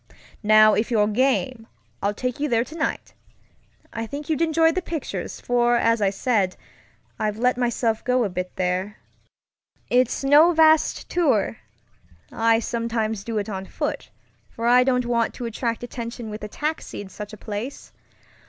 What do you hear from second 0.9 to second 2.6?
game, I'll take you